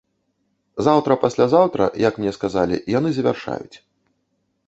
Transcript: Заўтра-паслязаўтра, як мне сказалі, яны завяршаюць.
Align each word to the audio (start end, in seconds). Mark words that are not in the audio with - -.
Заўтра-паслязаўтра, 0.87 1.83
як 2.09 2.17
мне 2.21 2.31
сказалі, 2.37 2.75
яны 2.97 3.09
завяршаюць. 3.17 3.77